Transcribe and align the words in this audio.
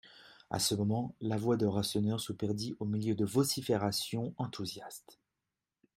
A 0.49 0.57
ce 0.57 0.73
moment, 0.73 1.13
la 1.21 1.37
voix 1.37 1.57
de 1.57 1.67
Rasseneur 1.67 2.19
se 2.19 2.33
perdit 2.33 2.75
au 2.79 2.85
milieu 2.85 3.13
de 3.13 3.23
vociférations 3.23 4.33
enthousiastes. 4.37 5.19